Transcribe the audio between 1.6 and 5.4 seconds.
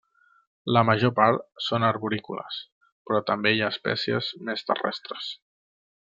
són arborícoles, però també hi ha espècies més terrestres.